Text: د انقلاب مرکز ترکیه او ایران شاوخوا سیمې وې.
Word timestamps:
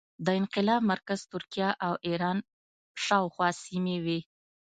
د 0.25 0.27
انقلاب 0.39 0.81
مرکز 0.91 1.19
ترکیه 1.31 1.69
او 1.85 1.93
ایران 2.07 2.37
شاوخوا 3.05 3.47
سیمې 3.65 3.97
وې. 4.05 4.19